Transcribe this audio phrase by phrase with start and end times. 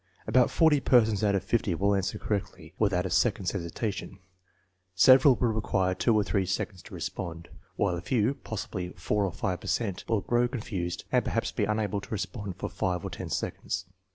[0.27, 4.17] "About forty persons out of fifty will answer correctly without a second's hesitation,
[4.95, 9.31] several will require two or three seconds to respond, while a few, possibly four or
[9.31, 13.11] five per cent, will grow confused and perhaps be unable to respond for five or
[13.11, 13.85] ten seconds.